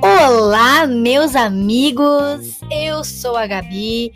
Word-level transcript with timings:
Olá, 0.00 0.86
meus 0.86 1.34
amigos! 1.34 2.60
Eu 2.70 3.02
sou 3.04 3.36
a 3.36 3.46
Gabi. 3.46 4.12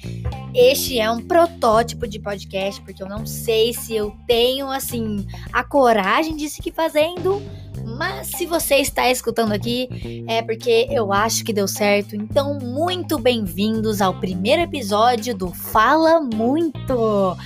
Este 0.54 0.98
é 0.98 1.10
um 1.10 1.20
protótipo 1.20 2.06
de 2.06 2.18
podcast, 2.18 2.80
porque 2.82 3.02
eu 3.02 3.08
não 3.08 3.26
sei 3.26 3.72
se 3.72 3.94
eu 3.94 4.14
tenho, 4.26 4.70
assim, 4.70 5.26
a 5.52 5.64
coragem 5.64 6.36
de 6.36 6.48
seguir 6.48 6.72
fazendo. 6.72 7.42
Mas 7.98 8.28
se 8.28 8.46
você 8.46 8.76
está 8.76 9.10
escutando 9.10 9.52
aqui, 9.52 10.24
é 10.28 10.42
porque 10.42 10.86
eu 10.90 11.12
acho 11.12 11.44
que 11.44 11.52
deu 11.52 11.66
certo. 11.66 12.14
Então, 12.14 12.58
muito 12.58 13.18
bem-vindos 13.18 14.00
ao 14.00 14.14
primeiro 14.14 14.62
episódio 14.62 15.34
do 15.34 15.48
Fala 15.48 16.20
Muito! 16.20 17.36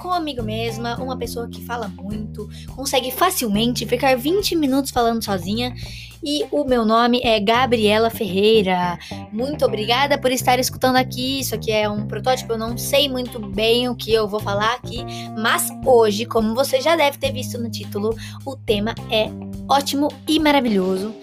Comigo 0.00 0.42
mesma, 0.42 0.96
uma 0.96 1.16
pessoa 1.16 1.46
que 1.46 1.62
fala 1.62 1.86
muito, 1.88 2.48
consegue 2.74 3.10
facilmente 3.10 3.84
ficar 3.84 4.16
20 4.16 4.56
minutos 4.56 4.90
falando 4.90 5.22
sozinha. 5.22 5.74
E 6.22 6.44
o 6.50 6.64
meu 6.64 6.84
nome 6.84 7.20
é 7.22 7.38
Gabriela 7.38 8.10
Ferreira. 8.10 8.98
Muito 9.32 9.64
obrigada 9.64 10.18
por 10.18 10.30
estar 10.30 10.58
escutando 10.58 10.96
aqui. 10.96 11.40
Isso 11.40 11.54
aqui 11.54 11.70
é 11.70 11.88
um 11.88 12.06
protótipo, 12.06 12.52
eu 12.52 12.58
não 12.58 12.76
sei 12.76 13.08
muito 13.08 13.38
bem 13.38 13.88
o 13.88 13.94
que 13.94 14.12
eu 14.12 14.26
vou 14.26 14.40
falar 14.40 14.74
aqui, 14.74 14.98
mas 15.38 15.68
hoje, 15.84 16.24
como 16.24 16.54
você 16.54 16.80
já 16.80 16.96
deve 16.96 17.18
ter 17.18 17.32
visto 17.32 17.58
no 17.58 17.70
título, 17.70 18.14
o 18.44 18.56
tema 18.56 18.94
é 19.10 19.30
ótimo 19.68 20.08
e 20.26 20.38
maravilhoso. 20.38 21.14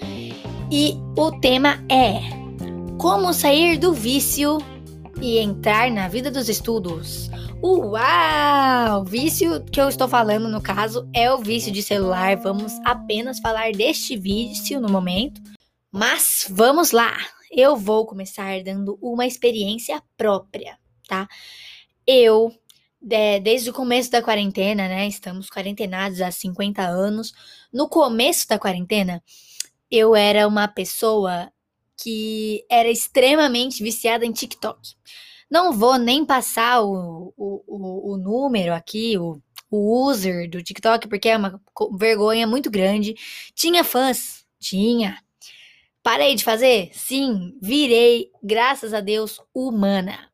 E 0.72 0.98
o 1.16 1.32
tema 1.32 1.84
é 1.90 2.20
como 2.98 3.34
sair 3.34 3.78
do 3.78 3.94
vício 3.94 4.58
e 5.22 5.40
entrar 5.40 5.90
na 5.92 6.08
vida 6.08 6.30
dos 6.30 6.48
estudos. 6.50 7.30
Uau! 7.62 9.02
O 9.02 9.06
vício 9.06 9.64
que 9.66 9.82
eu 9.82 9.90
estou 9.90 10.08
falando, 10.08 10.48
no 10.48 10.62
caso, 10.62 11.10
é 11.14 11.32
o 11.32 11.40
vício 11.40 11.72
de 11.72 11.82
celular. 11.82 12.38
Vamos 12.38 12.74
apenas 12.86 13.40
falar 13.40 13.72
deste 13.72 14.16
vício 14.16 14.80
no 14.80 14.90
momento. 14.90 15.42
Mas 15.92 16.48
vamos 16.50 16.92
lá! 16.92 17.18
Eu 17.52 17.76
vou 17.76 18.06
começar 18.06 18.62
dando 18.64 19.00
uma 19.02 19.26
experiência 19.26 20.02
própria, 20.16 20.78
tá? 21.08 21.28
Eu, 22.06 22.54
desde 23.02 23.70
o 23.70 23.74
começo 23.74 24.12
da 24.12 24.22
quarentena, 24.22 24.88
né? 24.88 25.08
Estamos 25.08 25.50
quarentenados 25.50 26.22
há 26.22 26.30
50 26.30 26.82
anos. 26.82 27.34
No 27.74 27.90
começo 27.90 28.48
da 28.48 28.60
quarentena, 28.60 29.24
eu 29.90 30.16
era 30.16 30.48
uma 30.48 30.68
pessoa 30.68 31.52
que 31.98 32.64
era 32.70 32.90
extremamente 32.90 33.84
viciada 33.84 34.26
em 34.26 34.32
TikTok. 34.32 34.96
Não 35.50 35.74
vou 35.74 35.98
nem 35.98 36.26
passar 36.26 36.82
o, 36.82 37.34
o, 37.38 37.64
o, 37.68 38.14
o 38.14 38.18
número 38.18 38.74
aqui, 38.74 39.18
o, 39.18 39.42
o 39.72 40.08
user 40.08 40.50
do 40.50 40.62
TikTok, 40.62 41.08
porque 41.08 41.30
é 41.30 41.38
uma 41.38 41.62
vergonha 41.98 42.46
muito 42.46 42.70
grande. 42.70 43.16
Tinha 43.56 43.84
fãs? 43.84 44.46
Tinha. 44.60 45.18
Parei 46.04 46.36
de 46.36 46.44
fazer? 46.44 46.90
Sim, 46.94 47.58
virei, 47.62 48.32
graças 48.42 48.94
a 48.94 49.02
Deus, 49.02 49.42
humana. 49.54 50.30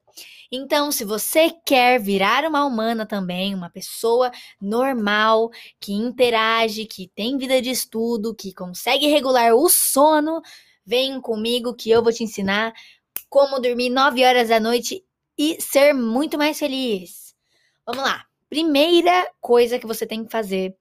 Então, 0.51 0.91
se 0.91 1.03
você 1.03 1.49
quer 1.65 1.99
virar 1.99 2.45
uma 2.45 2.63
humana 2.63 3.07
também, 3.07 3.55
uma 3.55 3.71
pessoa 3.71 4.29
normal, 4.61 5.49
que 5.79 5.93
interage, 5.93 6.85
que 6.85 7.07
tem 7.15 7.39
vida 7.39 7.59
de 7.59 7.71
estudo, 7.71 8.35
que 8.35 8.53
consegue 8.53 9.07
regular 9.07 9.55
o 9.55 9.67
sono, 9.67 10.43
vem 10.85 11.19
comigo 11.21 11.73
que 11.73 11.89
eu 11.89 12.03
vou 12.03 12.11
te 12.11 12.23
ensinar 12.23 12.73
como 13.29 13.59
dormir 13.59 13.89
9 13.89 14.23
horas 14.23 14.49
da 14.49 14.59
noite 14.59 15.03
e 15.37 15.59
ser 15.61 15.93
muito 15.93 16.37
mais 16.37 16.59
feliz. 16.59 17.35
Vamos 17.85 18.03
lá. 18.03 18.25
Primeira 18.49 19.27
coisa 19.41 19.79
que 19.79 19.87
você 19.87 20.05
tem 20.05 20.23
que 20.23 20.31
fazer 20.31 20.75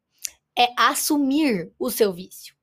é 0.58 0.68
assumir 0.76 1.72
o 1.78 1.90
seu 1.90 2.12
vício. 2.12 2.54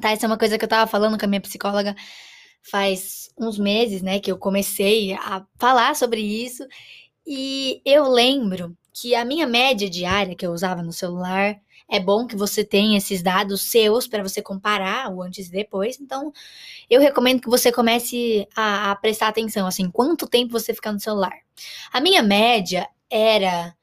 Tá? 0.00 0.10
Essa 0.10 0.26
é 0.26 0.28
uma 0.28 0.38
coisa 0.38 0.58
que 0.58 0.64
eu 0.64 0.68
tava 0.68 0.90
falando 0.90 1.18
com 1.18 1.24
a 1.24 1.28
minha 1.28 1.40
psicóloga 1.40 1.96
faz 2.70 3.30
uns 3.38 3.58
meses, 3.58 4.02
né, 4.02 4.18
que 4.18 4.30
eu 4.30 4.36
comecei 4.36 5.14
a 5.14 5.46
falar 5.58 5.94
sobre 5.94 6.20
isso. 6.20 6.66
E 7.26 7.80
eu 7.84 8.08
lembro 8.08 8.76
que 8.92 9.14
a 9.14 9.24
minha 9.24 9.46
média 9.46 9.88
diária 9.88 10.34
que 10.34 10.44
eu 10.46 10.52
usava 10.52 10.82
no 10.82 10.92
celular 10.92 11.60
é 11.88 12.00
bom 12.00 12.26
que 12.26 12.36
você 12.36 12.64
tenha 12.64 12.98
esses 12.98 13.22
dados 13.22 13.62
seus 13.70 14.08
para 14.08 14.22
você 14.22 14.42
comparar 14.42 15.12
o 15.12 15.22
antes 15.22 15.46
e 15.46 15.50
depois. 15.50 16.00
Então, 16.00 16.32
eu 16.90 17.00
recomendo 17.00 17.40
que 17.40 17.48
você 17.48 17.70
comece 17.70 18.46
a, 18.56 18.90
a, 18.90 18.96
prestar 18.96 19.28
atenção, 19.28 19.66
assim, 19.66 19.90
quanto 19.90 20.26
tempo 20.26 20.52
você 20.52 20.74
fica 20.74 20.92
no 20.92 21.00
celular. 21.00 21.36
A 21.92 22.00
minha 22.00 22.22
média 22.22 22.88
era, 23.08 23.74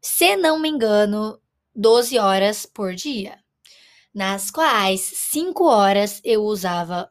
se 0.00 0.36
não 0.36 0.58
me 0.58 0.68
engano, 0.68 1.40
12 1.74 2.18
horas 2.18 2.64
por 2.64 2.94
dia, 2.94 3.38
nas 4.14 4.50
quais 4.50 5.00
5 5.00 5.64
horas 5.64 6.20
eu 6.24 6.42
usava 6.44 7.10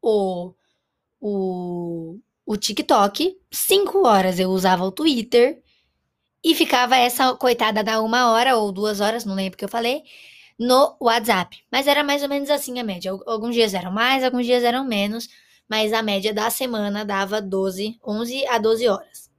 o, 0.00 0.54
o, 1.20 2.18
o 2.46 2.56
TikTok, 2.56 3.38
5 3.50 4.06
horas 4.06 4.38
eu 4.38 4.50
usava 4.50 4.84
o 4.84 4.92
Twitter 4.92 5.62
e 6.44 6.54
ficava 6.54 6.96
essa 6.96 7.34
coitada 7.34 7.82
da 7.84 8.00
uma 8.00 8.30
hora 8.32 8.56
ou 8.56 8.72
duas 8.72 9.00
horas, 9.00 9.24
não 9.24 9.34
lembro 9.34 9.54
o 9.54 9.58
que 9.58 9.64
eu 9.64 9.68
falei, 9.68 10.02
no 10.58 10.96
WhatsApp. 11.00 11.62
Mas 11.70 11.86
era 11.86 12.02
mais 12.02 12.22
ou 12.22 12.28
menos 12.28 12.50
assim 12.50 12.78
a 12.78 12.84
média. 12.84 13.12
Alguns 13.26 13.54
dias 13.54 13.74
eram 13.74 13.92
mais, 13.92 14.24
alguns 14.24 14.46
dias 14.46 14.64
eram 14.64 14.84
menos, 14.84 15.28
mas 15.68 15.92
a 15.92 16.02
média 16.02 16.34
da 16.34 16.50
semana 16.50 17.04
dava 17.04 17.40
12, 17.40 17.98
11 18.04 18.46
a 18.46 18.58
12 18.58 18.88
horas. 18.88 19.30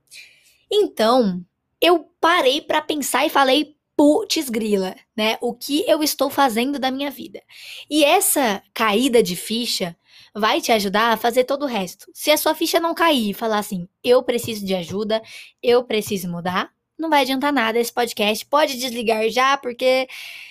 Então, 0.72 1.44
eu 1.82 2.10
parei 2.20 2.62
para 2.62 2.82
pensar 2.82 3.26
e 3.26 3.30
falei, 3.30 3.76
putz 3.96 4.50
grila, 4.50 4.96
né? 5.16 5.38
O 5.42 5.54
que 5.54 5.84
eu 5.88 6.02
estou 6.02 6.30
fazendo 6.30 6.80
da 6.80 6.90
minha 6.90 7.12
vida? 7.12 7.42
E 7.90 8.04
essa 8.04 8.64
caída 8.74 9.22
de 9.22 9.36
ficha 9.36 9.96
vai 10.34 10.60
te 10.60 10.72
ajudar 10.72 11.14
a 11.14 11.18
fazer 11.18 11.44
todo 11.44 11.64
o 11.64 11.68
resto. 11.68 12.08
Se 12.14 12.32
a 12.32 12.38
sua 12.38 12.56
ficha 12.56 12.80
não 12.80 12.96
cair 12.96 13.30
e 13.30 13.34
falar 13.34 13.60
assim, 13.60 13.88
eu 14.04 14.24
preciso 14.24 14.66
de 14.66 14.74
ajuda, 14.74 15.22
eu 15.62 15.84
preciso 15.84 16.28
mudar, 16.28 16.73
não 16.98 17.10
vai 17.10 17.22
adiantar 17.22 17.54
nada 17.54 17.80
esse 17.80 17.92
podcast. 17.94 18.46
Pode 18.46 18.78
desligar 18.78 19.30
já, 19.30 19.58
porque 19.58 20.08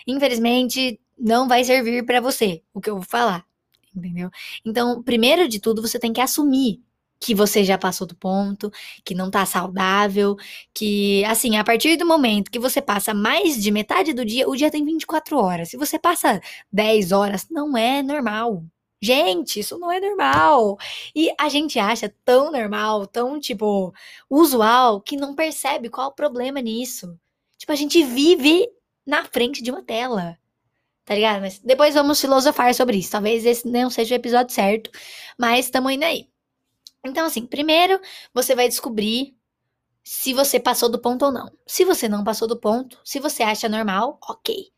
infelizmente 0.06 1.00
não 1.19 1.48
vai 1.48 1.64
servir 1.64 2.04
para 2.04 2.20
você 2.20 2.62
o 2.75 2.80
que 2.80 2.91
eu 2.91 2.97
vou 2.97 3.04
falar, 3.04 3.44
entendeu? 3.94 4.30
Então, 4.64 5.03
primeiro 5.03 5.48
de 5.48 5.60
tudo, 5.60 5.82
você 5.82 5.98
tem 5.98 6.12
que 6.12 6.20
assumir 6.20 6.80
que 7.22 7.34
você 7.34 7.64
já 7.64 7.78
passou 7.78 8.06
do 8.06 8.16
ponto, 8.16 8.70
que 9.04 9.14
não 9.14 9.30
tá 9.30 9.47
saudável, 9.47 10.36
que 10.75 11.25
assim, 11.25 11.56
a 11.56 11.64
partir 11.64 11.97
do 11.97 12.04
momento 12.06 12.50
que 12.50 12.59
você 12.59 12.82
passa 12.82 13.14
mais 13.14 13.62
de 13.62 13.70
metade 13.70 14.12
do 14.12 14.24
dia, 14.24 14.48
o 14.48 14.56
dia 14.56 14.70
tem 14.70 14.84
24 14.84 15.38
horas. 15.38 15.70
Se 15.70 15.76
você 15.76 15.98
passa 15.98 16.41
10 16.72 17.12
horas, 17.12 17.47
não 17.50 17.76
é 17.76 18.03
normal. 18.03 18.64
Gente, 19.02 19.58
isso 19.58 19.78
não 19.78 19.90
é 19.90 19.98
normal. 20.00 20.78
E 21.14 21.34
a 21.36 21.48
gente 21.48 21.78
acha 21.78 22.14
tão 22.24 22.52
normal, 22.52 23.04
tão, 23.06 23.40
tipo, 23.40 23.92
usual, 24.30 25.00
que 25.00 25.16
não 25.16 25.34
percebe 25.34 25.90
qual 25.90 26.08
o 26.08 26.14
problema 26.14 26.60
nisso. 26.60 27.18
Tipo, 27.58 27.72
a 27.72 27.76
gente 27.76 28.02
vive 28.04 28.68
na 29.04 29.24
frente 29.24 29.60
de 29.60 29.72
uma 29.72 29.82
tela. 29.82 30.38
Tá 31.04 31.14
ligado? 31.16 31.41
Mas 31.41 31.58
depois 31.58 31.94
vamos 31.94 32.20
filosofar 32.20 32.72
sobre 32.74 32.98
isso. 32.98 33.10
Talvez 33.10 33.44
esse 33.44 33.66
não 33.68 33.91
seja 33.91 34.14
o 34.14 34.18
episódio 34.18 34.54
certo, 34.54 34.91
mas 35.36 35.66
estamos 35.66 35.92
indo 35.92 36.04
aí. 36.04 36.28
Então, 37.04 37.26
assim, 37.26 37.44
primeiro 37.44 38.00
você 38.32 38.54
vai 38.54 38.68
descobrir 38.68 39.36
se 40.04 40.32
você 40.32 40.60
passou 40.60 40.88
do 40.88 41.00
ponto 41.00 41.24
ou 41.24 41.32
não. 41.32 41.50
Se 41.66 41.84
você 41.84 42.08
não 42.08 42.22
passou 42.22 42.46
do 42.46 42.58
ponto, 42.58 43.00
se 43.04 43.18
você 43.18 43.42
acha 43.42 43.68
normal, 43.68 44.18
ok. 44.28 44.70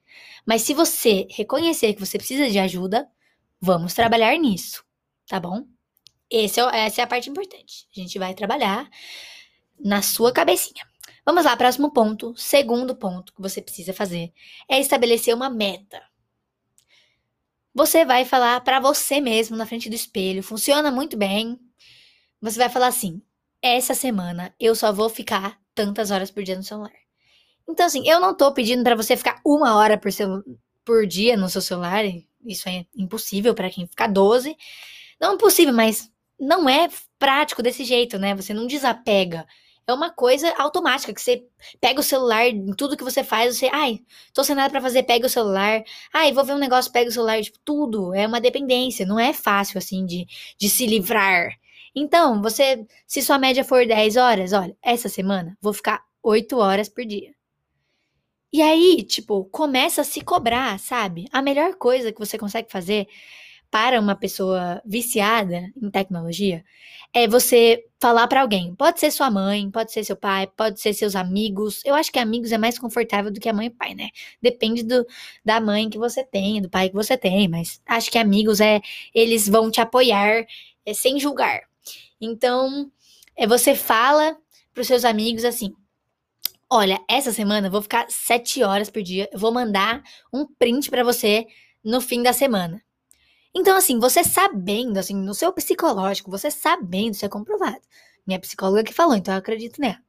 Mas 0.47 0.63
se 0.63 0.73
você 0.73 1.27
reconhecer 1.31 1.93
que 1.95 2.01
você 2.01 2.17
precisa 2.19 2.49
de 2.51 2.59
ajuda, 2.59 3.07
Vamos 3.61 3.95
trabalhar 3.95 4.37
nisso, 4.39 4.85
tá 5.27 5.41
bom? 5.41 5.67
Esse 6.31 6.61
é, 6.61 6.87
essa 6.87 7.01
é 7.01 7.05
a 7.05 7.07
parte 7.07 7.31
importante. 7.31 7.87
A 7.97 8.01
gente 8.01 8.19
vai 8.19 8.35
trabalhar 8.35 8.89
na 9.79 10.03
sua 10.03 10.33
cabecinha. 10.33 10.85
Vamos 11.25 11.45
lá, 11.45 11.57
próximo 11.57 11.93
ponto. 11.93 12.35
Segundo 12.37 12.95
ponto 12.95 13.33
que 13.33 13.41
você 13.41 13.63
precisa 13.63 13.93
fazer 13.93 14.33
é 14.69 14.79
estabelecer 14.79 15.35
uma 15.35 15.49
meta. 15.49 16.03
Você 17.75 18.05
vai 18.05 18.25
falar 18.25 18.61
para 18.61 18.79
você 18.79 19.21
mesmo 19.21 19.57
na 19.57 19.67
frente 19.67 19.89
do 19.89 19.95
espelho. 19.95 20.43
Funciona 20.43 20.91
muito 20.91 21.17
bem. 21.17 21.59
Você 22.41 22.59
vai 22.59 22.69
falar 22.69 22.89
assim: 22.89 23.23
essa 23.61 23.95
semana 23.95 24.55
eu 24.61 24.75
só 24.75 24.93
vou 24.93 25.09
ficar 25.09 25.59
tantas 25.75 26.11
horas 26.11 26.31
por 26.31 26.43
dia 26.43 26.57
no 26.57 26.63
celular. 26.63 26.93
Então, 27.69 27.87
assim, 27.87 28.07
eu 28.09 28.21
não 28.21 28.37
tô 28.37 28.53
pedindo 28.53 28.85
para 28.85 28.95
você 28.95 29.17
ficar 29.17 29.41
uma 29.45 29.77
hora 29.77 29.99
por, 29.99 30.11
por 30.85 31.07
dia 31.07 31.37
no 31.37 31.49
seu 31.49 31.63
celular 31.63 32.05
isso 32.45 32.69
é 32.69 32.87
impossível 32.97 33.55
para 33.55 33.71
quem 33.71 33.87
fica 33.87 34.07
12. 34.07 34.57
Não 35.21 35.35
impossível, 35.35 35.75
mas 35.75 36.11
não 36.39 36.69
é 36.69 36.89
prático 37.19 37.63
desse 37.63 37.85
jeito, 37.85 38.19
né? 38.19 38.35
Você 38.35 38.53
não 38.53 38.67
desapega. 38.67 39.47
É 39.87 39.93
uma 39.93 40.11
coisa 40.11 40.51
automática, 40.57 41.13
que 41.13 41.21
você 41.21 41.45
pega 41.79 42.01
o 42.01 42.03
celular, 42.03 42.45
tudo 42.77 42.97
que 42.97 43.05
você 43.05 43.23
faz, 43.23 43.57
você, 43.57 43.69
ai, 43.71 44.01
tô 44.33 44.43
sem 44.43 44.57
nada 44.57 44.71
pra 44.71 44.81
fazer, 44.81 45.03
pega 45.03 45.27
o 45.27 45.31
celular. 45.31 45.83
Ai, 46.13 46.33
vou 46.33 46.45
ver 46.45 46.55
um 46.55 46.59
negócio, 46.59 46.91
pega 46.91 47.11
o 47.11 47.13
celular. 47.13 47.41
Tipo, 47.43 47.59
tudo. 47.65 48.15
É 48.15 48.27
uma 48.27 48.41
dependência. 48.41 49.05
Não 49.07 49.21
é 49.21 49.33
fácil, 49.33 49.79
assim, 49.79 50.07
de, 50.07 50.27
de 50.59 50.71
se 50.71 50.87
livrar. 50.87 51.51
Então, 51.95 52.43
você, 52.43 52.87
se 53.07 53.23
sua 53.23 53.39
média 53.39 53.63
for 53.65 53.87
10 53.87 54.17
horas, 54.17 54.53
olha, 54.53 54.77
essa 54.83 55.09
semana 55.09 55.57
vou 55.61 55.73
ficar 55.73 56.03
8 56.23 56.57
horas 56.59 56.89
por 56.89 57.05
dia. 57.05 57.33
E 58.55 58.63
aí, 58.63 59.03
tipo, 59.03 59.47
começa 59.47 60.03
a 60.03 60.05
se 60.05 60.21
cobrar, 60.21 60.79
sabe? 60.79 61.27
A 61.33 61.43
melhor 61.43 61.75
coisa 61.75 62.13
que 62.13 62.21
você 62.21 62.39
consegue 62.39 62.71
fazer 62.71 63.09
para 63.69 63.99
uma 64.01 64.15
pessoa 64.15 64.81
viciada 64.87 65.73
em 65.77 65.91
tecnologia 65.91 66.65
é 67.13 67.27
você 67.27 67.85
falar 68.01 68.29
para 68.29 68.43
alguém. 68.43 68.73
Pode 68.77 69.01
ser 69.01 69.11
sua 69.11 69.29
mãe, 69.29 69.69
pode 69.73 69.91
ser 69.91 70.05
seu 70.05 70.15
pai, 70.15 70.47
pode 70.47 70.81
ser 70.81 70.95
seus 70.95 71.17
amigos. 71.17 71.83
Eu 71.85 71.97
acho 71.97 72.13
que 72.13 72.19
amigos 72.21 72.53
é 72.53 72.59
mais 72.59 72.79
confortável 72.79 73.33
do 73.33 73.41
que 73.41 73.49
a 73.49 73.53
mãe 73.53 73.67
e 73.67 73.71
pai, 73.71 73.93
né? 73.93 74.11
Depende 74.41 74.85
do, 74.85 75.05
da 75.45 75.61
mãe 75.61 75.91
que 75.91 75.99
você 75.99 76.23
tem, 76.23 76.63
do 76.63 76.71
pai 76.71 76.91
que 76.91 76.95
você 76.95 77.17
tem, 77.19 77.49
mas 77.49 77.83
acho 77.85 78.09
que 78.09 78.19
amigos 78.19 78.61
é 78.61 78.81
eles 79.13 79.49
vão 79.49 79.69
te 79.69 79.81
apoiar 79.81 80.47
é, 80.87 80.95
sem 80.95 81.19
julgar. 81.19 81.63
Então, 82.21 82.89
é 83.37 83.49
você 83.49 83.75
fala 83.75 84.37
para 84.73 84.81
os 84.83 84.87
seus 84.87 85.05
amigos 85.05 85.45
assim: 85.45 85.75
Olha, 86.77 87.01
essa 87.09 87.31
semana 87.31 87.69
eu 87.69 87.71
vou 87.71 87.81
ficar 87.81 88.05
sete 88.11 88.61
horas 88.65 88.91
por 88.91 89.01
dia. 89.01 89.31
Eu 89.33 89.39
vou 89.39 89.53
mandar 89.53 90.03
um 90.33 90.45
print 90.45 90.91
para 90.91 91.05
você 91.05 91.47
no 91.85 92.01
fim 92.01 92.21
da 92.21 92.33
semana. 92.33 92.83
Então, 93.55 93.77
assim, 93.77 94.01
você 94.01 94.25
sabendo, 94.25 94.99
assim, 94.99 95.15
no 95.15 95.35
seu 95.35 95.53
psicológico, 95.53 96.33
você 96.33 96.51
sabendo, 96.51 97.15
isso 97.15 97.25
é 97.25 97.29
comprovado. 97.29 97.81
Minha 98.27 98.41
psicóloga 98.41 98.83
que 98.83 98.93
falou, 98.93 99.15
então 99.15 99.33
eu 99.33 99.39
acredito 99.39 99.81
nela. 99.81 100.01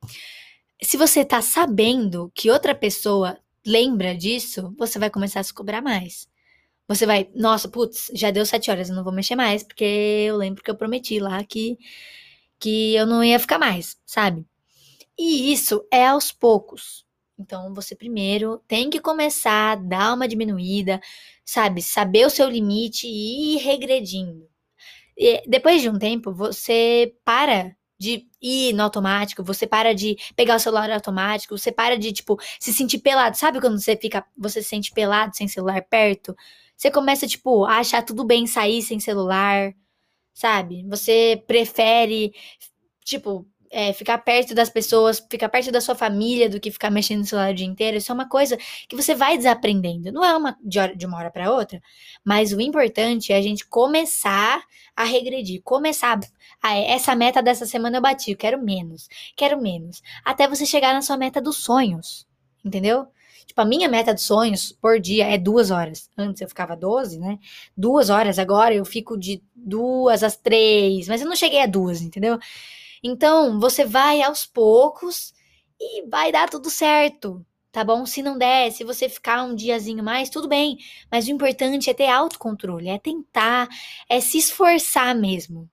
Se 0.82 0.98
você 0.98 1.24
tá 1.24 1.40
sabendo 1.40 2.32
que 2.34 2.50
outra 2.50 2.74
pessoa 2.74 3.38
lembra 3.64 4.16
disso, 4.18 4.74
você 4.76 4.98
vai 4.98 5.12
começar 5.12 5.42
a 5.42 5.44
se 5.44 5.54
cobrar 5.54 5.84
mais. 5.84 6.28
Você 6.88 7.06
vai, 7.06 7.30
nossa, 7.36 7.70
putz, 7.70 8.10
já 8.16 8.32
deu 8.32 8.44
sete 8.44 8.72
horas, 8.72 8.90
eu 8.90 8.96
não 8.96 9.04
vou 9.04 9.14
mexer 9.14 9.36
mais, 9.36 9.62
porque 9.62 9.86
eu 9.86 10.36
lembro 10.36 10.64
que 10.64 10.72
eu 10.72 10.76
prometi 10.76 11.20
lá 11.20 11.44
que, 11.44 11.78
que 12.60 12.96
eu 12.96 13.06
não 13.06 13.24
ia 13.24 13.38
ficar 13.40 13.60
mais, 13.60 13.98
sabe? 14.04 14.48
E 15.18 15.52
isso 15.52 15.86
é 15.92 16.08
aos 16.08 16.32
poucos. 16.32 17.06
Então, 17.38 17.74
você 17.74 17.96
primeiro 17.96 18.62
tem 18.68 18.90
que 18.90 19.00
começar 19.00 19.74
a 19.74 19.76
dar 19.76 20.14
uma 20.14 20.28
diminuída, 20.28 21.02
sabe? 21.44 21.82
Saber 21.82 22.26
o 22.26 22.30
seu 22.30 22.50
limite 22.50 23.08
e 23.08 23.56
ir 23.56 23.58
regredindo. 23.60 24.48
E 25.18 25.44
depois 25.48 25.82
de 25.82 25.90
um 25.90 25.98
tempo, 26.00 26.34
você 26.34 27.14
para 27.26 27.76
de 27.98 28.28
ir 28.42 28.74
no 28.74 28.84
automático, 28.84 29.44
você 29.44 29.66
para 29.68 29.94
de 29.96 30.18
pegar 30.36 30.56
o 30.58 30.60
celular 30.60 30.92
automático, 30.92 31.58
você 31.58 31.72
para 31.72 31.98
de, 31.98 32.12
tipo, 32.12 32.38
se 32.60 32.74
sentir 32.74 33.00
pelado. 33.00 33.38
Sabe 33.38 33.62
quando 33.62 33.80
você 33.80 33.96
fica, 33.96 34.26
você 34.38 34.62
se 34.62 34.70
sente 34.70 34.92
pelado 34.92 35.36
sem 35.36 35.48
celular 35.48 35.82
perto? 35.84 36.36
Você 36.76 36.92
começa, 36.92 37.28
tipo, 37.28 37.66
a 37.66 37.78
achar 37.80 38.04
tudo 38.04 38.26
bem 38.26 38.48
sair 38.48 38.82
sem 38.82 39.00
celular, 39.00 39.74
sabe? 40.34 40.86
Você 40.90 41.44
prefere, 41.48 42.34
tipo, 43.06 43.48
é, 43.72 43.94
ficar 43.94 44.18
perto 44.20 44.54
das 44.54 44.70
pessoas, 44.70 45.26
ficar 45.30 45.50
perto 45.50 45.72
da 45.72 45.82
sua 45.82 45.96
família 45.96 46.50
do 46.50 46.60
que 46.60 46.72
ficar 46.72 46.90
mexendo 46.90 47.20
no 47.20 47.26
celular 47.26 47.52
o 47.52 47.56
dia 47.56 47.66
inteiro, 47.66 47.98
isso 47.98 48.12
é 48.12 48.16
uma 48.16 48.28
coisa 48.28 48.58
que 48.88 48.96
você 48.96 49.16
vai 49.16 49.38
desaprendendo. 49.38 50.12
Não 50.12 50.24
é 50.24 50.36
uma 50.36 50.58
de, 50.64 50.80
hora, 50.80 50.96
de 50.96 51.06
uma 51.06 51.18
hora 51.18 51.32
para 51.32 51.52
outra, 51.52 51.82
mas 52.24 52.54
o 52.54 52.62
importante 52.62 53.32
é 53.34 53.38
a 53.38 53.42
gente 53.42 53.66
começar 53.68 54.64
a 54.96 55.04
regredir, 55.04 55.62
começar 55.64 56.20
a, 56.62 56.76
essa 56.78 57.16
meta 57.16 57.42
dessa 57.42 57.66
semana 57.66 57.98
eu 57.98 58.02
bati, 58.02 58.32
eu 58.32 58.38
quero 58.38 58.62
menos, 58.62 59.08
quero 59.36 59.62
menos, 59.62 60.02
até 60.24 60.48
você 60.48 60.66
chegar 60.66 60.94
na 60.94 61.02
sua 61.02 61.18
meta 61.18 61.42
dos 61.42 61.58
sonhos, 61.58 62.26
entendeu? 62.64 63.08
Tipo, 63.46 63.62
a 63.62 63.66
minha 63.66 63.88
meta 63.88 64.14
de 64.14 64.22
sonhos 64.22 64.72
por 64.72 65.00
dia 65.00 65.28
é 65.28 65.38
duas 65.38 65.72
horas. 65.72 66.10
Antes 66.18 66.42
eu 66.42 66.48
ficava 66.48 66.76
12, 66.76 67.20
né? 67.20 67.40
Duas 67.78 68.10
horas, 68.10 68.40
agora 68.40 68.74
eu 68.74 68.84
fico 68.84 69.18
de 69.18 69.42
duas 69.56 70.24
às 70.24 70.36
três, 70.36 71.08
mas 71.08 71.22
eu 71.22 71.28
não 71.28 71.36
cheguei 71.36 71.62
a 71.62 71.68
duas, 71.68 72.02
entendeu? 72.02 72.40
Então, 73.08 73.60
você 73.60 73.86
vai 73.86 74.24
aos 74.24 74.48
poucos 74.48 75.32
e 75.80 76.08
vai 76.08 76.32
dar 76.32 76.50
tudo 76.50 76.72
certo, 76.72 77.46
tá 77.72 77.84
bom? 77.84 78.04
Se 78.04 78.24
não 78.24 78.36
der, 78.36 78.72
se 78.72 78.84
você 78.84 79.08
ficar 79.08 79.44
um 79.44 79.54
diazinho 79.54 80.04
mais, 80.04 80.28
tudo 80.28 80.48
bem. 80.48 80.80
Mas 81.12 81.28
o 81.28 81.32
importante 81.32 81.88
é 81.88 81.94
ter 81.94 82.08
autocontrole, 82.10 82.90
é 82.90 82.98
tentar, 82.98 83.70
é 84.10 84.20
se 84.20 84.40
esforçar 84.40 85.14
mesmo. 85.16 85.70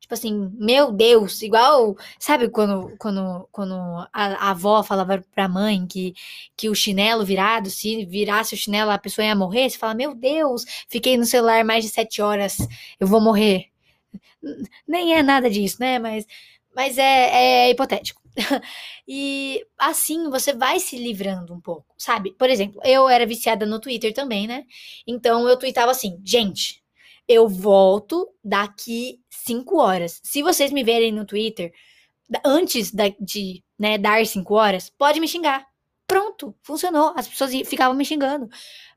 Tipo 0.00 0.14
assim, 0.14 0.52
meu 0.54 0.92
Deus, 0.92 1.42
igual, 1.42 1.96
sabe 2.20 2.48
quando, 2.48 2.96
quando, 2.98 3.48
quando 3.50 3.74
a, 4.12 4.48
a 4.48 4.50
avó 4.50 4.80
falava 4.84 5.24
pra 5.34 5.48
mãe 5.48 5.84
que, 5.88 6.14
que 6.56 6.68
o 6.68 6.74
chinelo 6.74 7.24
virado, 7.24 7.68
se 7.68 8.04
virasse 8.06 8.54
o 8.54 8.58
chinelo 8.58 8.92
a 8.92 8.98
pessoa 8.98 9.24
ia 9.26 9.34
morrer, 9.34 9.68
você 9.70 9.76
fala, 9.78 9.94
meu 9.94 10.14
Deus, 10.14 10.64
fiquei 10.88 11.16
no 11.16 11.26
celular 11.26 11.64
mais 11.64 11.84
de 11.84 11.90
sete 11.90 12.22
horas, 12.22 12.58
eu 13.00 13.08
vou 13.08 13.20
morrer. 13.20 13.70
Nem 14.86 15.14
é 15.16 15.22
nada 15.22 15.50
disso, 15.50 15.76
né? 15.80 15.98
Mas 15.98 16.26
mas 16.74 16.98
é, 16.98 17.66
é 17.66 17.70
hipotético. 17.70 18.20
e 19.06 19.64
assim 19.78 20.30
você 20.30 20.52
vai 20.52 20.78
se 20.78 20.96
livrando 20.96 21.52
um 21.52 21.60
pouco, 21.60 21.94
sabe? 21.98 22.32
Por 22.32 22.48
exemplo, 22.48 22.80
eu 22.84 23.08
era 23.08 23.26
viciada 23.26 23.66
no 23.66 23.80
Twitter 23.80 24.14
também, 24.14 24.46
né? 24.46 24.64
Então 25.06 25.48
eu 25.48 25.56
tweetava 25.56 25.90
assim, 25.90 26.20
gente, 26.24 26.82
eu 27.28 27.48
volto 27.48 28.28
daqui 28.42 29.20
cinco 29.28 29.78
horas. 29.78 30.20
Se 30.22 30.42
vocês 30.42 30.72
me 30.72 30.84
verem 30.84 31.12
no 31.12 31.24
Twitter 31.24 31.72
antes 32.44 32.92
da, 32.92 33.04
de 33.20 33.62
né, 33.78 33.98
dar 33.98 34.24
cinco 34.26 34.54
horas, 34.54 34.90
pode 34.90 35.20
me 35.20 35.28
xingar. 35.28 35.66
Pronto, 36.06 36.54
funcionou. 36.62 37.12
As 37.16 37.28
pessoas 37.28 37.52
ficavam 37.68 37.96
me 37.96 38.04
xingando. 38.04 38.48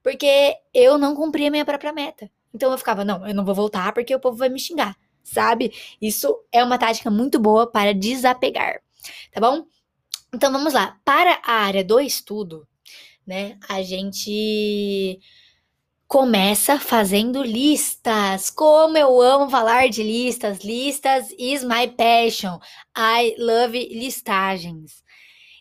Porque 0.02 0.56
eu 0.74 0.98
não 0.98 1.16
cumpria 1.16 1.52
minha 1.52 1.66
própria 1.66 1.94
meta. 1.94 2.30
Então 2.54 2.72
eu 2.72 2.78
ficava, 2.78 3.06
não, 3.06 3.28
eu 3.28 3.34
não 3.36 3.46
vou 3.46 3.56
voltar 3.56 3.94
porque 3.94 4.14
o 4.16 4.20
povo 4.20 4.38
vai 4.38 4.50
me 4.50 4.60
xingar 4.60 4.96
sabe? 5.24 5.74
Isso 6.02 6.36
é 6.52 6.64
uma 6.64 6.78
tática 6.78 7.10
muito 7.10 7.40
boa 7.40 7.66
para 7.66 7.94
desapegar, 7.94 8.82
tá 9.32 9.40
bom? 9.40 9.66
Então 10.34 10.52
vamos 10.52 10.74
lá. 10.74 11.00
Para 11.06 11.40
a 11.44 11.54
área 11.54 11.84
do 11.84 12.00
estudo, 12.00 12.68
né, 13.26 13.58
a 13.70 13.82
gente 13.82 15.20
começa 16.08 16.80
fazendo 16.80 17.42
listas. 17.42 18.50
Como 18.52 18.98
eu 18.98 19.20
amo 19.20 19.50
falar 19.50 19.90
de 19.90 20.04
listas. 20.04 20.64
Listas 20.64 21.34
is 21.40 21.64
my 21.64 21.88
passion. 21.88 22.60
I 22.96 23.36
love 23.40 23.78
listagens. 23.90 25.04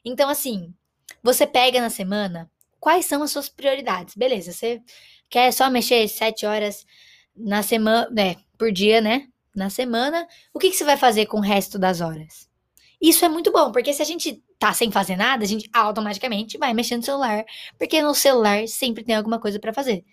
Então, 0.05 0.29
assim, 0.29 0.75
você 1.23 1.47
pega 1.47 1.81
na 1.81 1.89
semana 1.89 2.51
quais 2.79 3.07
são 3.07 3.23
as 3.23 3.31
suas 3.31 3.49
prioridades. 3.49 4.15
Beleza, 4.15 4.53
você 4.53 4.83
quer 5.31 5.53
só 5.53 5.71
mexer 5.71 6.07
sete 6.09 6.45
horas 6.45 6.85
na 7.35 7.63
semana, 7.63 8.11
né, 8.11 8.37
por 8.59 8.71
dia, 8.71 9.01
né? 9.01 9.29
Na 9.55 9.71
semana, 9.71 10.27
o 10.53 10.59
que, 10.59 10.71
que 10.71 10.77
você 10.77 10.85
vai 10.85 10.97
fazer 10.97 11.27
com 11.27 11.39
o 11.39 11.43
resto 11.43 11.79
das 11.79 12.01
horas? 12.01 12.49
Isso 13.01 13.25
é 13.25 13.29
muito 13.29 13.51
bom, 13.51 13.73
porque 13.73 13.93
se 13.93 14.01
a 14.01 14.05
gente 14.05 14.43
tá 14.59 14.73
sem 14.73 14.91
fazer 14.91 15.17
nada, 15.17 15.43
a 15.43 15.47
gente 15.47 15.69
automaticamente 15.73 16.57
vai 16.57 16.73
mexendo 16.73 17.01
no 17.01 17.05
celular, 17.05 17.45
porque 17.77 18.01
no 18.01 18.15
celular 18.15 18.69
sempre 18.69 19.03
tem 19.03 19.17
alguma 19.17 19.41
coisa 19.41 19.59
para 19.59 19.73
fazer. 19.73 20.05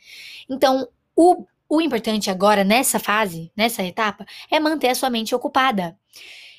Então, 0.49 0.87
o, 1.15 1.45
o 1.69 1.79
importante 1.81 2.31
agora, 2.31 2.63
nessa 2.63 2.97
fase, 2.97 3.51
nessa 3.55 3.83
etapa, 3.83 4.25
é 4.49 4.59
manter 4.59 4.89
a 4.89 4.95
sua 4.95 5.09
mente 5.09 5.35
ocupada. 5.35 5.95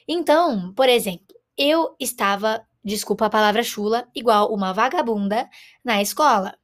Então, 0.06 0.72
por 0.72 0.88
exemplo, 0.88 1.34
eu 1.58 1.96
estava, 1.98 2.64
desculpa 2.84 3.26
a 3.26 3.30
palavra 3.30 3.64
chula, 3.64 4.08
igual 4.14 4.54
uma 4.54 4.72
vagabunda 4.72 5.50
na 5.84 6.00
escola. 6.00 6.56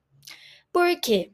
Por 0.72 1.00
quê? 1.00 1.32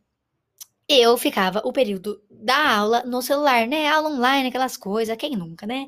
Eu 0.93 1.17
ficava 1.17 1.61
o 1.65 1.73
período 1.73 2.23
da 2.31 2.77
aula 2.77 3.03
no 3.05 3.23
celular, 3.23 3.67
né? 3.67 3.89
Aula 3.89 4.11
online, 4.11 4.49
aquelas 4.49 4.77
coisas, 4.77 5.17
quem 5.17 5.37
nunca, 5.37 5.67
né? 5.67 5.87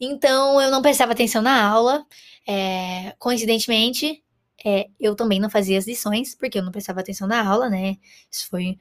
Então 0.00 0.60
eu 0.60 0.70
não 0.70 0.82
prestava 0.82 1.12
atenção 1.12 1.42
na 1.42 1.64
aula. 1.64 2.04
É, 2.46 3.14
coincidentemente, 3.18 4.22
é, 4.64 4.88
eu 5.00 5.14
também 5.14 5.40
não 5.40 5.50
fazia 5.50 5.78
as 5.78 5.86
lições, 5.86 6.34
porque 6.34 6.58
eu 6.58 6.62
não 6.62 6.72
prestava 6.72 7.00
atenção 7.00 7.28
na 7.28 7.46
aula, 7.46 7.68
né? 7.68 7.96
Isso 8.30 8.48
foi 8.48 8.78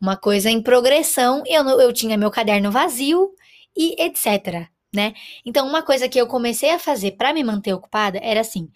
uma 0.00 0.16
coisa 0.16 0.50
em 0.50 0.62
progressão. 0.62 1.42
Eu, 1.46 1.64
eu 1.80 1.92
tinha 1.92 2.16
meu 2.16 2.30
caderno 2.30 2.70
vazio 2.70 3.32
e 3.76 4.00
etc. 4.02 4.68
Né? 4.94 5.12
Então, 5.44 5.68
uma 5.68 5.82
coisa 5.82 6.08
que 6.08 6.18
eu 6.18 6.26
comecei 6.26 6.70
a 6.70 6.78
fazer 6.78 7.12
para 7.12 7.32
me 7.34 7.44
manter 7.44 7.74
ocupada 7.74 8.18
era 8.22 8.40
assim: 8.40 8.70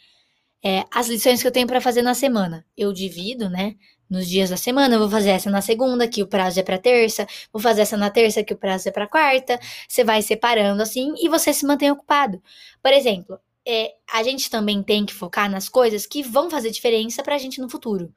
é, 0.64 0.84
as 0.92 1.08
lições 1.08 1.40
que 1.42 1.48
eu 1.48 1.52
tenho 1.52 1.66
para 1.66 1.80
fazer 1.80 2.02
na 2.02 2.14
semana, 2.14 2.66
eu 2.76 2.92
divido, 2.92 3.48
né? 3.50 3.76
Nos 4.12 4.28
dias 4.28 4.50
da 4.50 4.56
semana. 4.58 4.98
Vou 4.98 5.08
fazer 5.08 5.30
essa 5.30 5.50
na 5.50 5.62
segunda, 5.62 6.06
que 6.06 6.22
o 6.22 6.26
prazo 6.26 6.60
é 6.60 6.62
para 6.62 6.78
terça. 6.78 7.26
Vou 7.50 7.60
fazer 7.60 7.82
essa 7.82 7.96
na 7.96 8.10
terça, 8.10 8.44
que 8.44 8.52
o 8.52 8.56
prazo 8.56 8.88
é 8.88 8.92
para 8.92 9.08
quarta. 9.08 9.58
Você 9.88 10.04
vai 10.04 10.20
separando 10.20 10.82
assim 10.82 11.14
e 11.18 11.28
você 11.28 11.52
se 11.52 11.66
mantém 11.66 11.90
ocupado. 11.90 12.40
Por 12.82 12.92
exemplo, 12.92 13.38
é, 13.66 13.92
a 14.12 14.22
gente 14.22 14.50
também 14.50 14.82
tem 14.82 15.06
que 15.06 15.14
focar 15.14 15.50
nas 15.50 15.68
coisas 15.68 16.06
que 16.06 16.22
vão 16.22 16.50
fazer 16.50 16.70
diferença 16.70 17.22
pra 17.22 17.38
gente 17.38 17.60
no 17.60 17.70
futuro. 17.70 18.12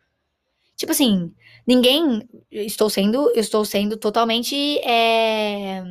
Tipo 0.76 0.92
assim, 0.92 1.34
ninguém. 1.66 2.28
Estou 2.52 2.90
sendo, 2.90 3.32
estou 3.34 3.64
sendo 3.64 3.96
totalmente 3.98 4.78
é, 4.80 5.82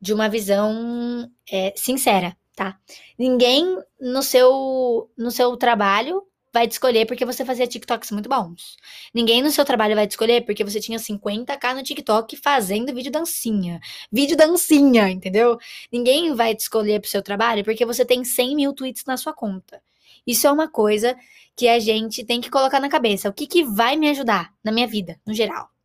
de 0.00 0.14
uma 0.14 0.28
visão 0.30 1.30
é, 1.50 1.74
sincera, 1.76 2.34
tá? 2.54 2.78
Ninguém 3.18 3.78
no 4.00 4.22
seu, 4.22 5.10
no 5.16 5.30
seu 5.30 5.54
trabalho 5.58 6.22
vai 6.56 6.66
te 6.66 6.72
escolher 6.72 7.04
porque 7.04 7.22
você 7.26 7.44
fazia 7.44 7.66
TikToks 7.66 8.10
muito 8.12 8.30
bons. 8.30 8.78
Ninguém 9.12 9.42
no 9.42 9.50
seu 9.50 9.62
trabalho 9.62 9.94
vai 9.94 10.06
te 10.06 10.12
escolher 10.12 10.42
porque 10.46 10.64
você 10.64 10.80
tinha 10.80 10.98
50k 10.98 11.74
no 11.74 11.82
TikTok 11.82 12.34
fazendo 12.38 12.94
vídeo 12.94 13.12
dancinha. 13.12 13.78
Vídeo 14.10 14.38
dancinha, 14.38 15.10
entendeu? 15.10 15.58
Ninguém 15.92 16.34
vai 16.34 16.54
te 16.54 16.60
escolher 16.60 16.98
pro 16.98 17.10
seu 17.10 17.20
trabalho 17.20 17.62
porque 17.62 17.84
você 17.84 18.06
tem 18.06 18.24
100 18.24 18.56
mil 18.56 18.72
tweets 18.72 19.04
na 19.04 19.18
sua 19.18 19.34
conta. 19.34 19.82
Isso 20.26 20.46
é 20.46 20.50
uma 20.50 20.66
coisa 20.66 21.14
que 21.54 21.68
a 21.68 21.78
gente 21.78 22.24
tem 22.24 22.40
que 22.40 22.48
colocar 22.48 22.80
na 22.80 22.88
cabeça. 22.88 23.28
O 23.28 23.34
que, 23.34 23.46
que 23.46 23.62
vai 23.62 23.94
me 23.96 24.08
ajudar 24.08 24.50
na 24.64 24.72
minha 24.72 24.86
vida, 24.86 25.20
no 25.26 25.34
geral? 25.34 25.75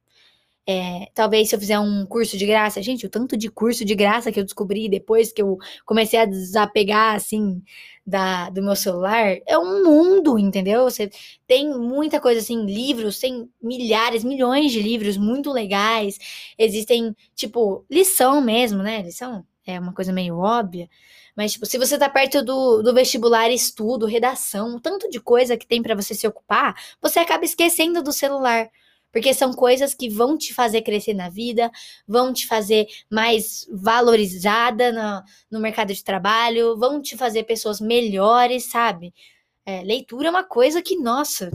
É, 0.68 1.08
talvez 1.15 1.50
se 1.50 1.56
eu 1.56 1.60
fizer 1.60 1.80
um 1.80 2.06
curso 2.06 2.38
de 2.38 2.46
graça, 2.46 2.82
gente, 2.84 3.06
o 3.06 3.10
tanto 3.10 3.36
de 3.36 3.50
curso 3.50 3.84
de 3.84 3.96
graça 3.96 4.32
que 4.32 4.39
eu 4.39 4.44
descobri 4.44 4.88
depois 4.88 5.32
que 5.32 5.41
eu 5.41 5.58
comecei 5.86 6.20
a 6.20 6.25
desapegar, 6.25 7.15
assim, 7.15 7.63
da, 8.06 8.50
do 8.50 8.62
meu 8.62 8.75
celular, 8.75 9.38
é 9.48 9.58
um 9.58 9.84
mundo, 9.84 10.38
entendeu? 10.38 10.84
Você 10.84 11.10
tem 11.48 11.70
muita 11.70 12.20
coisa 12.22 12.39
assim, 12.39 12.65
livros, 12.65 13.20
tem 13.20 13.50
milhares, 13.62 14.24
milhões 14.24 14.72
de 14.72 14.82
livros 14.82 15.18
muito 15.18 15.51
legais. 15.51 16.20
Existem, 16.58 17.15
tipo, 17.36 17.86
lição 17.89 18.39
mesmo, 18.41 18.84
né? 18.84 19.01
Lição 19.01 19.46
é 19.65 19.80
uma 19.80 19.94
coisa 19.94 20.13
meio 20.13 20.38
óbvia. 20.38 20.89
Mas, 21.36 21.53
tipo, 21.53 21.65
se 21.65 21.77
você 21.77 21.98
tá 21.98 22.10
perto 22.10 22.44
do, 22.44 22.82
do 22.82 22.94
vestibular, 22.94 23.50
estudo, 23.50 24.06
redação, 24.06 24.80
tanto 24.80 25.10
de 25.10 25.20
coisa 25.20 25.58
que 25.58 25.65
tem 25.68 25.82
para 25.82 25.96
você 25.96 26.13
se 26.13 26.27
ocupar, 26.27 26.75
você 27.01 27.20
acaba 27.20 27.46
esquecendo 27.46 28.03
do 28.03 28.12
celular. 28.12 28.70
Porque 29.12 29.34
são 29.34 29.51
coisas 29.53 29.94
que 29.94 30.10
vão 30.10 30.38
te 30.38 30.53
fazer 30.53 30.82
crescer 30.82 31.13
na 31.13 31.30
vida, 31.30 31.70
vão 32.08 32.32
te 32.32 32.48
fazer 32.48 32.88
mais 33.10 33.68
valorizada 33.72 34.91
no, 34.91 35.24
no 35.51 35.60
mercado 35.60 35.94
de 35.94 36.03
trabalho, 36.03 36.77
vão 36.77 37.01
te 37.01 37.18
fazer 37.18 37.44
pessoas 37.44 37.82
melhores, 37.82 38.70
sabe? 38.70 39.13
É, 39.65 39.82
leitura 39.84 40.27
é 40.27 40.32
uma 40.32 40.44
coisa 40.44 40.82
que, 40.82 40.98
nossa, 40.98 41.51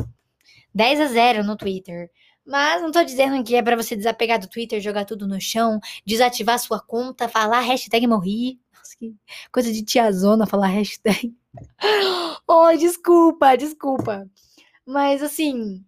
10 0.75 1.01
a 1.01 1.07
0 1.07 1.45
no 1.45 1.57
Twitter. 1.57 2.11
Mas 2.47 2.81
não 2.81 2.93
tô 2.93 3.03
dizendo 3.03 3.43
que 3.43 3.57
é 3.57 3.63
para 3.63 3.77
você 3.77 3.97
desapegar 3.97 4.39
do 4.39 4.49
Twitter, 4.49 4.81
jogar 4.81 5.05
tudo 5.05 5.27
no 5.27 5.41
chão, 5.41 5.81
desativar 6.07 6.59
sua 6.61 6.81
conta, 6.81 7.29
falar 7.29 7.61
hashtag 7.61 8.07
morri. 8.07 8.61
Nossa, 8.73 8.97
que 8.99 9.15
coisa 9.51 9.73
de 9.73 9.83
tiazona 9.83 10.47
falar 10.47 10.69
hashtag. 10.69 11.35
oh, 12.47 12.77
desculpa, 12.77 13.57
desculpa. 13.57 14.31
Mas 14.87 15.23
assim, 15.23 15.85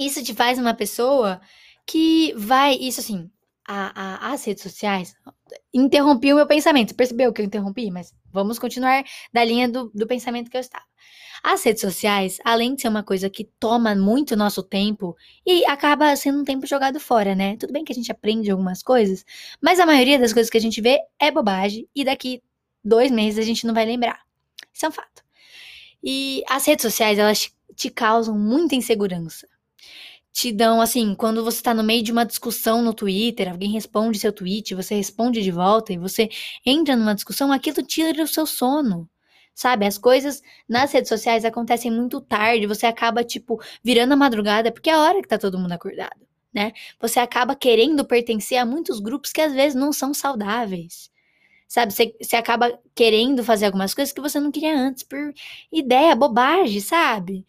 isso 0.00 0.22
te 0.24 0.34
faz 0.34 0.58
uma 0.58 0.74
pessoa 0.74 1.40
que 1.86 2.32
vai. 2.36 2.74
Isso 2.74 3.00
assim, 3.00 3.30
a, 3.68 4.28
a, 4.28 4.32
as 4.32 4.44
redes 4.44 4.62
sociais. 4.62 5.14
Interrompi 5.72 6.32
o 6.32 6.36
meu 6.36 6.46
pensamento. 6.46 6.94
Percebeu 6.94 7.32
que 7.32 7.42
eu 7.42 7.46
interrompi? 7.46 7.90
Mas 7.90 8.14
vamos 8.32 8.58
continuar 8.58 9.04
da 9.32 9.44
linha 9.44 9.68
do, 9.68 9.90
do 9.94 10.06
pensamento 10.06 10.50
que 10.50 10.56
eu 10.56 10.60
estava. 10.60 10.84
As 11.42 11.62
redes 11.62 11.80
sociais, 11.80 12.38
além 12.44 12.74
de 12.74 12.82
ser 12.82 12.88
uma 12.88 13.02
coisa 13.02 13.30
que 13.30 13.44
toma 13.58 13.94
muito 13.94 14.36
nosso 14.36 14.62
tempo 14.62 15.16
e 15.46 15.64
acaba 15.64 16.14
sendo 16.14 16.40
um 16.40 16.44
tempo 16.44 16.66
jogado 16.66 17.00
fora, 17.00 17.34
né? 17.34 17.56
Tudo 17.56 17.72
bem 17.72 17.84
que 17.84 17.92
a 17.92 17.94
gente 17.94 18.12
aprende 18.12 18.50
algumas 18.50 18.82
coisas, 18.82 19.24
mas 19.60 19.80
a 19.80 19.86
maioria 19.86 20.18
das 20.18 20.34
coisas 20.34 20.50
que 20.50 20.58
a 20.58 20.60
gente 20.60 20.82
vê 20.82 20.98
é 21.18 21.30
bobagem 21.30 21.88
e 21.94 22.04
daqui 22.04 22.42
dois 22.84 23.10
meses 23.10 23.38
a 23.38 23.46
gente 23.46 23.66
não 23.66 23.72
vai 23.72 23.86
lembrar. 23.86 24.20
Isso 24.72 24.84
é 24.84 24.88
um 24.88 24.92
fato. 24.92 25.22
E 26.04 26.42
as 26.46 26.66
redes 26.66 26.82
sociais, 26.82 27.18
elas 27.18 27.50
te 27.74 27.88
causam 27.88 28.38
muita 28.38 28.74
insegurança 28.74 29.46
te 30.32 30.52
dão 30.52 30.80
assim, 30.80 31.14
quando 31.14 31.44
você 31.44 31.62
tá 31.62 31.74
no 31.74 31.82
meio 31.82 32.02
de 32.02 32.12
uma 32.12 32.24
discussão 32.24 32.82
no 32.82 32.94
Twitter, 32.94 33.50
alguém 33.50 33.70
responde 33.72 34.18
seu 34.18 34.32
tweet, 34.32 34.74
você 34.74 34.94
responde 34.94 35.42
de 35.42 35.50
volta 35.50 35.92
e 35.92 35.98
você 35.98 36.28
entra 36.64 36.96
numa 36.96 37.14
discussão, 37.14 37.52
aquilo 37.52 37.82
tira 37.82 38.22
o 38.22 38.26
seu 38.26 38.46
sono. 38.46 39.08
Sabe, 39.54 39.84
as 39.86 39.98
coisas 39.98 40.40
nas 40.68 40.92
redes 40.92 41.08
sociais 41.08 41.44
acontecem 41.44 41.90
muito 41.90 42.20
tarde, 42.20 42.66
você 42.66 42.86
acaba 42.86 43.24
tipo 43.24 43.60
virando 43.84 44.12
a 44.14 44.16
madrugada, 44.16 44.72
porque 44.72 44.88
é 44.88 44.94
a 44.94 45.00
hora 45.00 45.20
que 45.20 45.28
tá 45.28 45.36
todo 45.38 45.58
mundo 45.58 45.72
acordado, 45.72 46.26
né? 46.54 46.72
Você 47.00 47.18
acaba 47.20 47.54
querendo 47.54 48.04
pertencer 48.06 48.56
a 48.58 48.64
muitos 48.64 49.00
grupos 49.00 49.32
que 49.32 49.40
às 49.40 49.52
vezes 49.52 49.74
não 49.74 49.92
são 49.92 50.14
saudáveis. 50.14 51.10
Sabe, 51.68 51.92
você, 51.92 52.14
você 52.20 52.36
acaba 52.36 52.78
querendo 52.94 53.44
fazer 53.44 53.66
algumas 53.66 53.94
coisas 53.94 54.12
que 54.12 54.20
você 54.20 54.40
não 54.40 54.50
queria 54.50 54.76
antes 54.76 55.04
por 55.04 55.32
ideia, 55.72 56.16
bobagem, 56.16 56.80
sabe? 56.80 57.46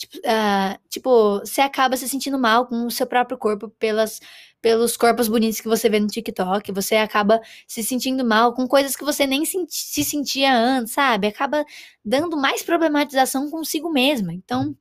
Tipo, 0.00 0.16
uh, 0.16 0.78
tipo, 0.88 1.40
você 1.40 1.60
acaba 1.60 1.94
se 1.94 2.08
sentindo 2.08 2.38
mal 2.38 2.66
com 2.66 2.86
o 2.86 2.90
seu 2.90 3.06
próprio 3.06 3.36
corpo 3.36 3.68
pelas, 3.78 4.18
pelos 4.62 4.96
corpos 4.96 5.28
bonitos 5.28 5.60
que 5.60 5.68
você 5.68 5.90
vê 5.90 6.00
no 6.00 6.06
TikTok. 6.06 6.72
Você 6.72 6.96
acaba 6.96 7.38
se 7.68 7.82
sentindo 7.82 8.24
mal 8.24 8.54
com 8.54 8.66
coisas 8.66 8.96
que 8.96 9.04
você 9.04 9.26
nem 9.26 9.44
se, 9.44 9.58
se 9.68 10.02
sentia 10.02 10.54
antes, 10.56 10.94
sabe? 10.94 11.26
Acaba 11.26 11.66
dando 12.02 12.34
mais 12.34 12.62
problematização 12.62 13.50
consigo 13.50 13.92
mesma. 13.92 14.32
Então, 14.32 14.74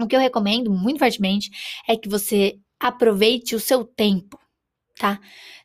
o 0.00 0.08
que 0.08 0.16
eu 0.16 0.20
recomendo 0.20 0.72
muito 0.72 0.98
fortemente 0.98 1.48
é 1.88 1.96
que 1.96 2.08
você 2.08 2.58
aproveite 2.80 3.54
o 3.54 3.60
seu 3.60 3.84
tempo, 3.84 4.36
tá? 4.98 5.20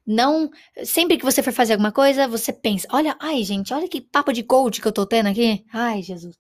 Não, 0.06 0.52
sempre 0.86 1.18
que 1.18 1.26
você 1.26 1.42
for 1.42 1.52
fazer 1.52 1.74
alguma 1.74 1.92
coisa, 1.92 2.28
você 2.28 2.54
pensa, 2.54 2.88
olha, 2.92 3.18
ai, 3.20 3.44
gente, 3.44 3.74
olha 3.74 3.90
que 3.90 4.02
papo 4.02 4.32
de 4.32 4.44
coach 4.44 4.80
que 4.82 4.88
eu 4.88 4.92
tô 4.92 5.06
tendo 5.08 5.30
aqui. 5.30 5.66
Ai, 5.74 6.04
Jesus. 6.04 6.38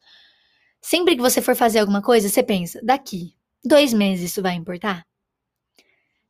Sempre 0.81 1.15
que 1.15 1.21
você 1.21 1.41
for 1.41 1.55
fazer 1.55 1.79
alguma 1.79 2.01
coisa, 2.01 2.29
você 2.29 2.43
pensa, 2.43 2.79
daqui 2.83 3.35
dois 3.63 3.93
meses 3.93 4.31
isso 4.31 4.41
vai 4.41 4.53
importar? 4.55 5.05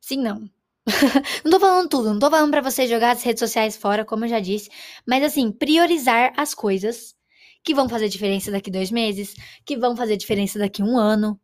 Sim, 0.00 0.18
não. 0.22 0.50
não 1.44 1.50
tô 1.52 1.60
falando 1.60 1.88
tudo, 1.88 2.12
não 2.12 2.18
tô 2.18 2.30
falando 2.30 2.50
para 2.50 2.62
você 2.62 2.86
jogar 2.86 3.12
as 3.12 3.22
redes 3.22 3.40
sociais 3.40 3.76
fora, 3.76 4.04
como 4.04 4.24
eu 4.24 4.28
já 4.28 4.40
disse, 4.40 4.70
mas 5.06 5.22
assim, 5.22 5.52
priorizar 5.52 6.32
as 6.36 6.54
coisas 6.54 7.14
que 7.62 7.74
vão 7.74 7.88
fazer 7.88 8.08
diferença 8.08 8.50
daqui 8.50 8.70
dois 8.70 8.90
meses, 8.90 9.34
que 9.64 9.76
vão 9.76 9.94
fazer 9.96 10.16
diferença 10.16 10.58
daqui 10.58 10.82
um 10.82 10.96
ano. 10.96 11.38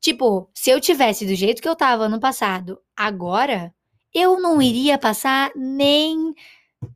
Tipo, 0.00 0.50
se 0.54 0.70
eu 0.70 0.80
tivesse 0.80 1.26
do 1.26 1.34
jeito 1.34 1.62
que 1.62 1.68
eu 1.68 1.76
tava 1.76 2.08
no 2.08 2.20
passado, 2.20 2.80
agora, 2.96 3.74
eu 4.12 4.40
não 4.40 4.60
iria 4.62 4.98
passar 4.98 5.50
nem. 5.56 6.34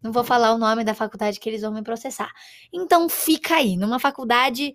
Não 0.02 0.12
vou 0.12 0.25
falar 0.25 0.52
o 0.55 0.59
nome 0.59 0.85
da 0.85 0.95
faculdade 0.95 1.40
que 1.40 1.49
eles 1.49 1.62
vão 1.62 1.73
me 1.73 1.83
processar. 1.83 2.31
Então 2.73 3.09
fica 3.09 3.57
aí, 3.57 3.76
numa 3.76 3.99
faculdade 3.99 4.75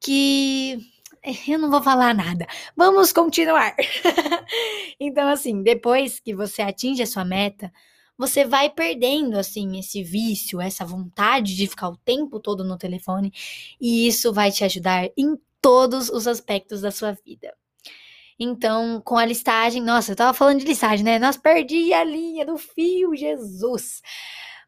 que 0.00 0.78
eh, 1.22 1.34
eu 1.48 1.58
não 1.58 1.70
vou 1.70 1.82
falar 1.82 2.14
nada. 2.14 2.46
Vamos 2.76 3.12
continuar. 3.12 3.74
então, 5.00 5.28
assim, 5.28 5.62
depois 5.62 6.20
que 6.20 6.34
você 6.34 6.62
atinge 6.62 7.02
a 7.02 7.06
sua 7.06 7.24
meta, 7.24 7.72
você 8.18 8.44
vai 8.44 8.70
perdendo, 8.70 9.38
assim, 9.38 9.78
esse 9.78 10.02
vício, 10.02 10.60
essa 10.60 10.84
vontade 10.84 11.54
de 11.56 11.66
ficar 11.66 11.88
o 11.90 11.96
tempo 11.98 12.40
todo 12.40 12.64
no 12.64 12.78
telefone, 12.78 13.32
e 13.80 14.06
isso 14.06 14.32
vai 14.32 14.50
te 14.50 14.64
ajudar 14.64 15.08
em 15.16 15.36
todos 15.60 16.08
os 16.08 16.26
aspectos 16.26 16.80
da 16.80 16.90
sua 16.90 17.12
vida. 17.12 17.54
Então, 18.38 19.00
com 19.04 19.16
a 19.16 19.24
listagem, 19.24 19.82
nossa, 19.82 20.12
eu 20.12 20.16
tava 20.16 20.34
falando 20.34 20.60
de 20.60 20.66
listagem, 20.66 21.04
né? 21.04 21.18
Nós 21.18 21.36
perdi 21.36 21.92
a 21.92 22.04
linha 22.04 22.44
do 22.44 22.58
fio, 22.58 23.16
Jesus. 23.16 24.02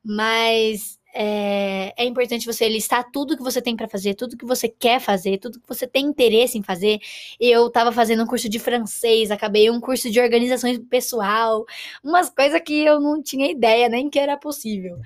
Mas 0.05 0.98
é, 1.15 1.95
é, 1.97 2.05
importante 2.05 2.47
você 2.47 2.69
listar 2.69 3.11
tudo 3.11 3.37
que 3.37 3.43
você 3.43 3.63
tem 3.63 3.75
para 3.75 3.89
fazer, 3.89 4.15
tudo 4.15 4.37
que 4.37 4.45
você 4.45 4.69
quer 4.69 5.01
fazer, 5.01 5.39
tudo 5.39 5.61
que 5.61 5.69
você 5.69 5.87
tem 5.87 6.07
interesse 6.07 6.59
em 6.59 6.63
fazer. 6.63 7.01
Eu 7.41 7.69
estava 7.69 7.91
fazendo 7.93 8.23
um 8.23 8.27
curso 8.27 8.49
de 8.49 8.59
francês, 8.59 9.31
acabei 9.31 9.71
um 9.71 9.81
curso 9.81 10.11
de 10.11 10.21
organizações 10.21 10.79
pessoal, 10.91 11.65
umas 12.05 12.31
coisas 12.31 12.61
que 12.61 12.85
eu 12.85 13.01
não 13.01 13.23
tinha 13.23 13.51
ideia 13.51 13.89
nem 13.89 14.11
que 14.11 14.19
era 14.19 14.37
possível. 14.37 14.99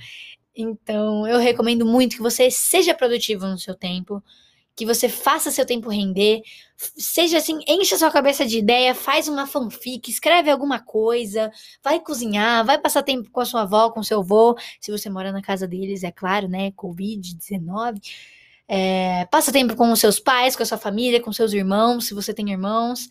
Então, 0.54 1.26
eu 1.26 1.38
recomendo 1.38 1.86
muito 1.86 2.16
que 2.16 2.22
você 2.22 2.50
seja 2.50 2.94
produtivo 2.94 3.46
no 3.46 3.58
seu 3.58 3.74
tempo, 3.74 4.22
que 4.74 4.86
você 4.86 5.08
faça 5.08 5.50
seu 5.50 5.66
tempo 5.66 5.90
render, 5.90 6.42
seja 6.76 7.38
assim, 7.38 7.60
encha 7.68 7.96
sua 7.96 8.10
cabeça 8.10 8.46
de 8.46 8.58
ideia, 8.58 8.94
faz 8.94 9.28
uma 9.28 9.46
fanfic, 9.46 10.10
escreve 10.10 10.50
alguma 10.50 10.80
coisa, 10.80 11.50
vai 11.82 12.00
cozinhar, 12.00 12.64
vai 12.64 12.78
passar 12.78 13.02
tempo 13.02 13.30
com 13.30 13.40
a 13.40 13.44
sua 13.44 13.62
avó, 13.62 13.90
com 13.90 14.02
seu 14.02 14.20
avô, 14.20 14.56
se 14.80 14.90
você 14.90 15.10
mora 15.10 15.30
na 15.30 15.42
casa 15.42 15.66
deles, 15.68 16.02
é 16.04 16.10
claro, 16.10 16.48
né? 16.48 16.70
Covid-19. 16.72 18.00
É, 18.66 19.26
passa 19.26 19.52
tempo 19.52 19.76
com 19.76 19.92
os 19.92 20.00
seus 20.00 20.18
pais, 20.18 20.56
com 20.56 20.62
a 20.62 20.66
sua 20.66 20.78
família, 20.78 21.20
com 21.20 21.32
seus 21.32 21.52
irmãos, 21.52 22.06
se 22.06 22.14
você 22.14 22.32
tem 22.32 22.50
irmãos. 22.50 23.08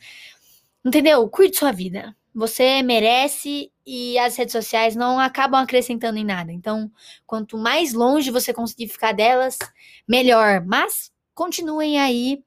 Entendeu? 0.83 1.27
Curte 1.29 1.57
sua 1.57 1.71
vida. 1.71 2.15
Você 2.33 2.81
merece 2.81 3.71
e 3.85 4.17
as 4.17 4.35
redes 4.37 4.53
sociais 4.53 4.95
não 4.95 5.19
acabam 5.19 5.61
acrescentando 5.61 6.17
em 6.17 6.23
nada. 6.23 6.51
Então, 6.51 6.89
quanto 7.27 7.57
mais 7.57 7.93
longe 7.93 8.31
você 8.31 8.53
conseguir 8.53 8.87
ficar 8.87 9.11
delas, 9.11 9.59
melhor. 10.07 10.65
Mas 10.65 11.11
continuem 11.41 11.99
aí. 11.99 12.43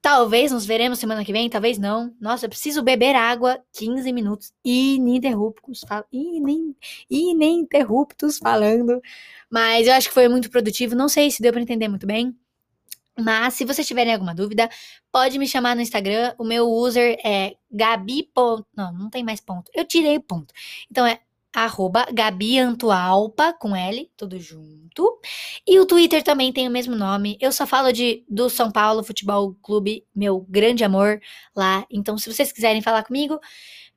Talvez 0.00 0.50
nos 0.50 0.64
veremos 0.64 0.98
semana 0.98 1.22
que 1.22 1.32
vem, 1.32 1.50
talvez 1.50 1.76
não. 1.76 2.14
Nossa, 2.18 2.46
eu 2.46 2.48
preciso 2.48 2.82
beber 2.82 3.14
água 3.14 3.62
15 3.74 4.10
minutos 4.14 4.50
ininterruptos, 4.64 5.80
fal 5.86 6.06
ininterruptos 7.10 8.38
falando. 8.38 9.02
Mas 9.50 9.86
eu 9.86 9.92
acho 9.92 10.08
que 10.08 10.14
foi 10.14 10.26
muito 10.26 10.48
produtivo. 10.48 10.94
Não 10.94 11.06
sei 11.06 11.30
se 11.30 11.42
deu 11.42 11.52
para 11.52 11.60
entender 11.60 11.86
muito 11.88 12.06
bem. 12.06 12.34
Mas 13.18 13.54
se 13.54 13.64
vocês 13.66 13.86
tiverem 13.86 14.14
alguma 14.14 14.34
dúvida, 14.34 14.70
pode 15.12 15.38
me 15.38 15.46
chamar 15.46 15.76
no 15.76 15.82
Instagram. 15.82 16.34
O 16.38 16.44
meu 16.44 16.66
user 16.66 17.18
é 17.22 17.56
Gabi. 17.70 18.30
Não, 18.74 18.90
não 18.92 19.10
tem 19.10 19.22
mais 19.22 19.40
ponto. 19.40 19.70
Eu 19.74 19.84
tirei 19.84 20.18
ponto. 20.18 20.54
Então 20.90 21.04
é 21.04 21.20
arroba 21.54 22.06
Gabi 22.12 22.58
Antualpa, 22.58 23.52
com 23.52 23.74
L, 23.74 24.10
tudo 24.16 24.38
junto. 24.38 25.20
E 25.66 25.78
o 25.78 25.86
Twitter 25.86 26.22
também 26.22 26.52
tem 26.52 26.68
o 26.68 26.70
mesmo 26.70 26.94
nome. 26.94 27.36
Eu 27.40 27.52
só 27.52 27.66
falo 27.66 27.92
de 27.92 28.24
do 28.28 28.48
São 28.50 28.70
Paulo 28.70 29.02
Futebol 29.02 29.54
Clube, 29.62 30.04
meu 30.14 30.44
grande 30.48 30.84
amor 30.84 31.20
lá. 31.56 31.86
Então, 31.90 32.16
se 32.18 32.32
vocês 32.32 32.52
quiserem 32.52 32.82
falar 32.82 33.04
comigo, 33.04 33.40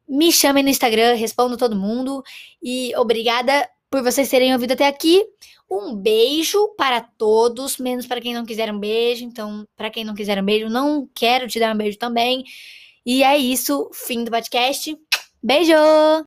me 0.07 0.31
chamem 0.31 0.63
no 0.63 0.69
Instagram, 0.69 1.15
respondo 1.15 1.57
todo 1.57 1.75
mundo. 1.75 2.23
E 2.61 2.93
obrigada 2.95 3.69
por 3.89 4.01
vocês 4.01 4.29
terem 4.29 4.53
ouvido 4.53 4.73
até 4.73 4.87
aqui. 4.87 5.23
Um 5.69 5.95
beijo 5.95 6.73
para 6.77 7.01
todos, 7.01 7.77
menos 7.77 8.05
para 8.05 8.19
quem 8.19 8.33
não 8.33 8.45
quiser 8.45 8.71
um 8.73 8.79
beijo. 8.79 9.23
Então, 9.23 9.65
para 9.75 9.89
quem 9.89 10.03
não 10.03 10.13
quiser 10.13 10.41
um 10.41 10.45
beijo, 10.45 10.69
não 10.69 11.09
quero 11.13 11.47
te 11.47 11.59
dar 11.59 11.73
um 11.73 11.77
beijo 11.77 11.97
também. 11.97 12.43
E 13.05 13.23
é 13.23 13.37
isso, 13.37 13.89
fim 13.93 14.23
do 14.23 14.31
podcast. 14.31 14.97
Beijo! 15.41 15.73